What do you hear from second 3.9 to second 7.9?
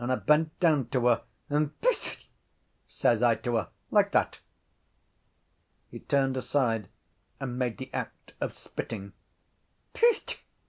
like that. He turned aside and made